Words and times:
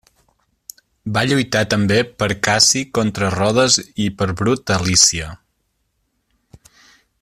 Va 1.17 1.23
lluitar 1.31 1.61
també 1.73 1.99
per 2.23 2.29
Cassi 2.47 2.83
contra 2.99 3.31
Rodes 3.37 3.79
i 4.07 4.11
per 4.23 4.31
Brut 4.41 4.77
a 4.77 4.81
Lícia. 4.89 5.31